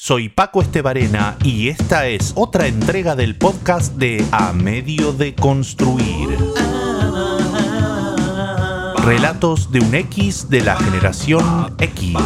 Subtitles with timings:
[0.00, 6.38] Soy Paco Estebarena y esta es otra entrega del podcast de A Medio de Construir.
[9.04, 12.16] Relatos de un X de la generación X.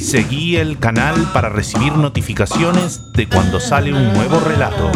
[0.00, 4.90] Seguí el canal para recibir notificaciones de cuando sale un nuevo relato.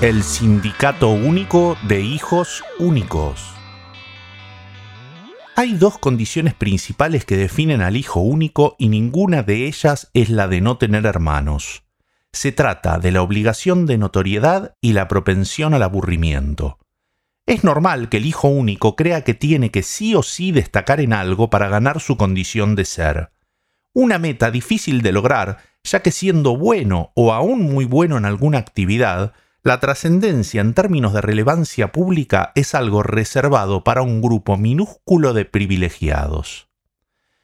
[0.00, 3.52] El Sindicato Único de Hijos Únicos.
[5.56, 10.46] Hay dos condiciones principales que definen al hijo único y ninguna de ellas es la
[10.46, 11.82] de no tener hermanos.
[12.32, 16.78] Se trata de la obligación de notoriedad y la propensión al aburrimiento.
[17.44, 21.12] Es normal que el hijo único crea que tiene que sí o sí destacar en
[21.12, 23.32] algo para ganar su condición de ser.
[23.94, 28.58] Una meta difícil de lograr, ya que siendo bueno o aún muy bueno en alguna
[28.58, 35.32] actividad, la trascendencia en términos de relevancia pública es algo reservado para un grupo minúsculo
[35.32, 36.68] de privilegiados.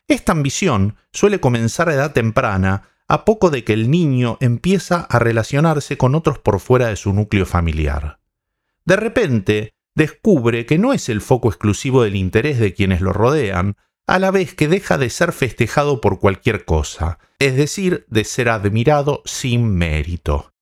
[0.06, 5.18] Esta ambición suele comenzar a edad temprana, a poco de que el niño empieza a
[5.18, 8.20] relacionarse con otros por fuera de su núcleo familiar.
[8.84, 13.76] De repente, descubre que no es el foco exclusivo del interés de quienes lo rodean,
[14.06, 18.50] a la vez que deja de ser festejado por cualquier cosa, es decir, de ser
[18.50, 20.53] admirado sin mérito.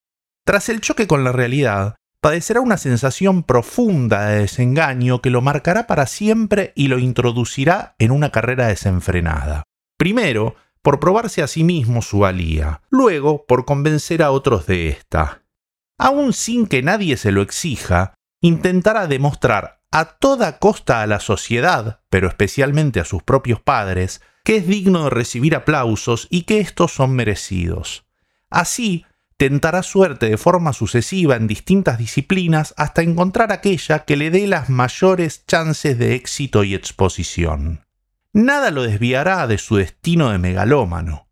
[0.45, 5.87] Tras el choque con la realidad, padecerá una sensación profunda de desengaño que lo marcará
[5.87, 9.63] para siempre y lo introducirá en una carrera desenfrenada.
[9.97, 15.43] Primero, por probarse a sí mismo su valía, luego por convencer a otros de esta.
[15.97, 22.01] Aún sin que nadie se lo exija, intentará demostrar a toda costa a la sociedad,
[22.11, 26.93] pero especialmente a sus propios padres, que es digno de recibir aplausos y que estos
[26.93, 28.05] son merecidos.
[28.51, 29.07] Así,
[29.43, 34.71] tentará suerte de forma sucesiva en distintas disciplinas hasta encontrar aquella que le dé las
[34.71, 37.85] mayores chances de éxito y exposición.
[38.33, 41.27] Nada lo desviará de su destino de megalómano.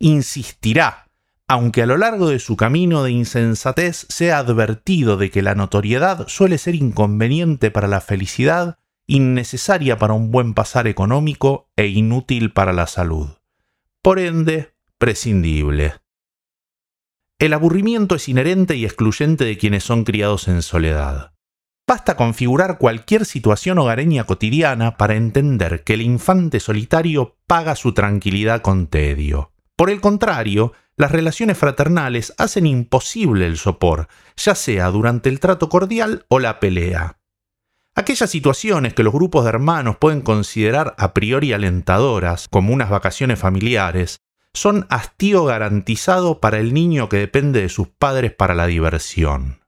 [0.00, 1.06] Insistirá,
[1.46, 6.26] aunque a lo largo de su camino de insensatez sea advertido de que la notoriedad
[6.26, 12.72] suele ser inconveniente para la felicidad, innecesaria para un buen pasar económico e inútil para
[12.72, 13.28] la salud.
[14.02, 16.03] Por ende, prescindible.
[17.44, 21.34] El aburrimiento es inherente y excluyente de quienes son criados en soledad.
[21.86, 28.62] Basta configurar cualquier situación hogareña cotidiana para entender que el infante solitario paga su tranquilidad
[28.62, 29.52] con tedio.
[29.76, 35.68] Por el contrario, las relaciones fraternales hacen imposible el sopor, ya sea durante el trato
[35.68, 37.18] cordial o la pelea.
[37.94, 43.38] Aquellas situaciones que los grupos de hermanos pueden considerar a priori alentadoras, como unas vacaciones
[43.38, 44.23] familiares,
[44.54, 49.60] son hastío garantizado para el niño que depende de sus padres para la diversión.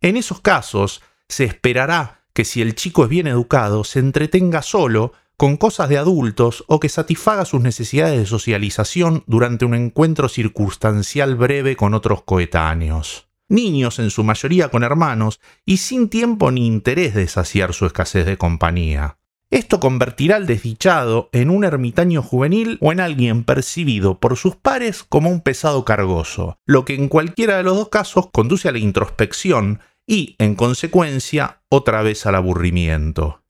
[0.00, 5.12] En esos casos, se esperará que si el chico es bien educado, se entretenga solo
[5.36, 11.34] con cosas de adultos o que satisfaga sus necesidades de socialización durante un encuentro circunstancial
[11.34, 13.28] breve con otros coetáneos.
[13.48, 18.26] Niños en su mayoría con hermanos y sin tiempo ni interés de saciar su escasez
[18.26, 19.19] de compañía.
[19.50, 25.02] Esto convertirá al desdichado en un ermitaño juvenil o en alguien percibido por sus pares
[25.02, 28.78] como un pesado cargoso, lo que en cualquiera de los dos casos conduce a la
[28.78, 33.42] introspección y, en consecuencia, otra vez al aburrimiento.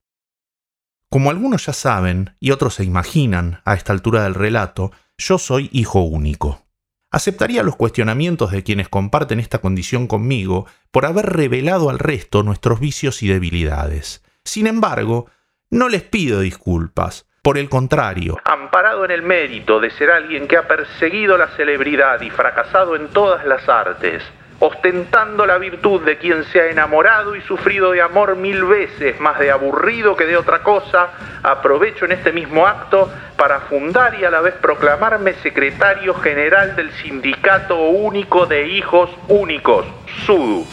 [1.10, 5.68] Como algunos ya saben y otros se imaginan a esta altura del relato, yo soy
[5.70, 6.66] hijo único.
[7.10, 12.80] Aceptaría los cuestionamientos de quienes comparten esta condición conmigo por haber revelado al resto nuestros
[12.80, 14.22] vicios y debilidades.
[14.44, 15.26] Sin embargo,
[15.70, 17.26] no les pido disculpas.
[17.42, 22.20] Por el contrario, amparado en el mérito de ser alguien que ha perseguido la celebridad
[22.20, 24.22] y fracasado en todas las artes,
[24.58, 29.38] ostentando la virtud de quien se ha enamorado y sufrido de amor mil veces, más
[29.38, 34.30] de aburrido que de otra cosa, aprovecho en este mismo acto para fundar y a
[34.30, 39.86] la vez proclamarme secretario general del Sindicato Único de Hijos Únicos,
[40.26, 40.66] SUDU.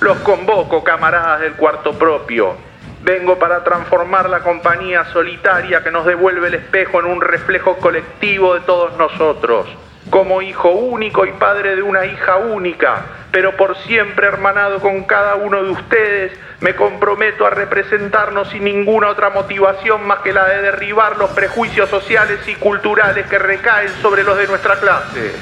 [0.00, 2.56] Los convoco, camaradas del cuarto propio,
[3.02, 8.54] Vengo para transformar la compañía solitaria que nos devuelve el espejo en un reflejo colectivo
[8.54, 9.66] de todos nosotros.
[10.10, 15.36] Como hijo único y padre de una hija única, pero por siempre hermanado con cada
[15.36, 20.62] uno de ustedes, me comprometo a representarnos sin ninguna otra motivación más que la de
[20.62, 25.32] derribar los prejuicios sociales y culturales que recaen sobre los de nuestra clase.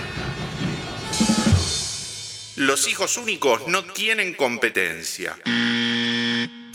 [2.56, 5.36] Los hijos únicos no tienen competencia.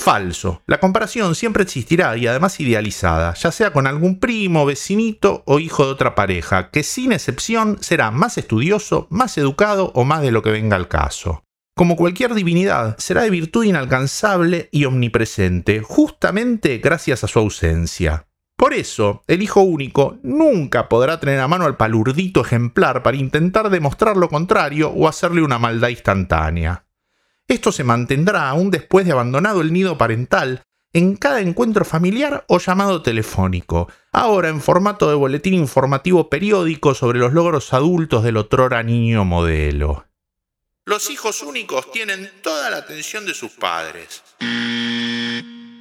[0.04, 0.62] Falso.
[0.68, 5.86] La comparación siempre existirá y además idealizada, ya sea con algún primo, vecinito o hijo
[5.86, 10.42] de otra pareja, que sin excepción será más estudioso, más educado o más de lo
[10.42, 11.46] que venga al caso.
[11.76, 18.28] como cualquier divinidad, será de virtud inalcanzable y omnipresente, justamente gracias a su ausencia.
[18.58, 23.70] Por eso, el hijo único nunca podrá tener a mano al palurdito ejemplar para intentar
[23.70, 26.86] demostrar lo contrario o hacerle una maldad instantánea.
[27.48, 30.64] Esto se mantendrá aún después de abandonado el nido parental
[30.94, 37.20] en cada encuentro familiar o llamado telefónico, ahora en formato de boletín informativo periódico sobre
[37.20, 40.06] los logros adultos del otrora niño modelo.
[40.86, 44.22] Los hijos únicos tienen toda la atención de sus padres.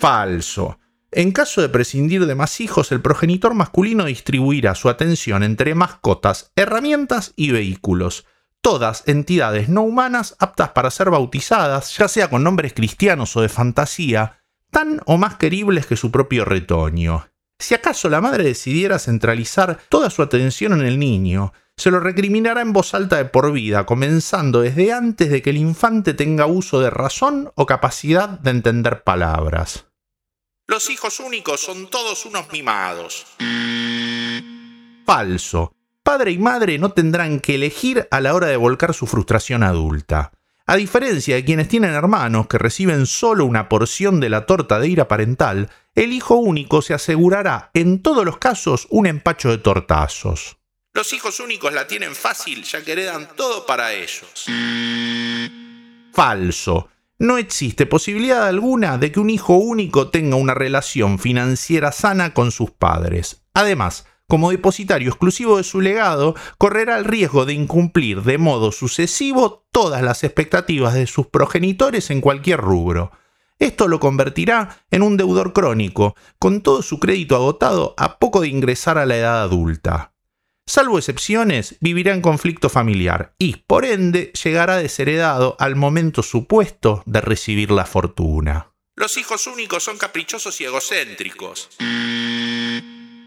[0.00, 0.78] Falso.
[1.10, 6.52] En caso de prescindir de más hijos, el progenitor masculino distribuirá su atención entre mascotas,
[6.56, 8.24] herramientas y vehículos.
[8.62, 13.48] Todas entidades no humanas aptas para ser bautizadas, ya sea con nombres cristianos o de
[13.48, 17.26] fantasía, tan o más queribles que su propio retoño.
[17.58, 22.60] Si acaso la madre decidiera centralizar toda su atención en el niño, se lo recriminará
[22.60, 26.78] en voz alta de por vida, comenzando desde antes de que el infante tenga uso
[26.80, 29.86] de razón o capacidad de entender palabras.
[30.68, 33.26] Los hijos únicos son todos unos mimados.
[35.04, 35.74] Falso.
[36.02, 40.32] Padre y madre no tendrán que elegir a la hora de volcar su frustración adulta.
[40.66, 44.88] A diferencia de quienes tienen hermanos que reciben solo una porción de la torta de
[44.88, 50.56] ira parental, el hijo único se asegurará en todos los casos un empacho de tortazos.
[50.94, 54.46] Los hijos únicos la tienen fácil ya que heredan todo para ellos.
[56.12, 56.88] Falso.
[57.18, 62.50] No existe posibilidad alguna de que un hijo único tenga una relación financiera sana con
[62.50, 63.42] sus padres.
[63.54, 69.66] Además, como depositario exclusivo de su legado, correrá el riesgo de incumplir de modo sucesivo
[69.70, 73.12] todas las expectativas de sus progenitores en cualquier rubro.
[73.58, 78.48] Esto lo convertirá en un deudor crónico, con todo su crédito agotado a poco de
[78.48, 80.14] ingresar a la edad adulta.
[80.66, 87.20] Salvo excepciones, vivirá en conflicto familiar y, por ende, llegará desheredado al momento supuesto de
[87.20, 88.72] recibir la fortuna.
[88.96, 91.68] Los hijos únicos son caprichosos y egocéntricos.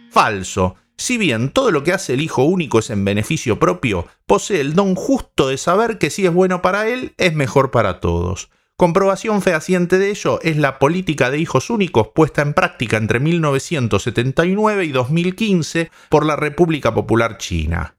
[0.10, 0.78] Falso.
[0.98, 4.76] Si bien todo lo que hace el hijo único es en beneficio propio, posee el
[4.76, 8.50] don justo de saber que si es bueno para él, es mejor para todos.
[8.78, 14.86] Comprobación fehaciente de ello es la política de hijos únicos puesta en práctica entre 1979
[14.86, 17.96] y 2015 por la República Popular China.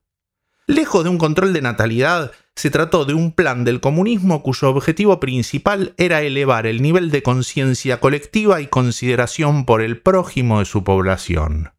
[0.67, 5.19] Lejos de un control de natalidad, se trató de un plan del comunismo cuyo objetivo
[5.19, 10.83] principal era elevar el nivel de conciencia colectiva y consideración por el prójimo de su
[10.83, 11.71] población.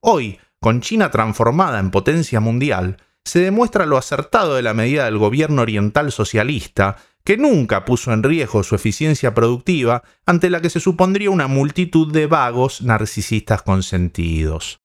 [0.00, 5.18] Hoy, con China transformada en potencia mundial, se demuestra lo acertado de la medida del
[5.18, 10.80] gobierno oriental socialista que nunca puso en riesgo su eficiencia productiva ante la que se
[10.80, 14.80] supondría una multitud de vagos narcisistas consentidos.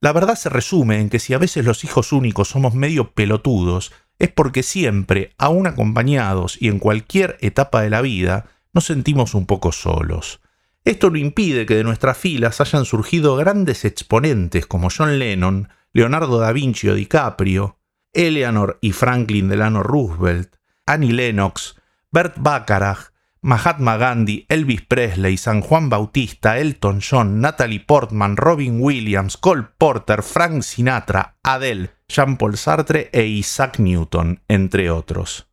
[0.00, 3.92] La verdad se resume en que si a veces los hijos únicos somos medio pelotudos,
[4.18, 9.44] es porque siempre, aún acompañados y en cualquier etapa de la vida, nos sentimos un
[9.44, 10.40] poco solos.
[10.84, 16.38] Esto no impide que de nuestras filas hayan surgido grandes exponentes como John Lennon, Leonardo
[16.38, 17.78] da Vinci o DiCaprio,
[18.12, 21.76] Eleanor y Franklin Delano Roosevelt, Annie Lennox,
[22.10, 29.36] Bert Bacharach, Mahatma Gandhi, Elvis Presley, San Juan Bautista, Elton John, Natalie Portman, Robin Williams,
[29.36, 35.48] Cole Porter, Frank Sinatra, Adele, Jean-Paul Sartre e Isaac Newton, entre otros.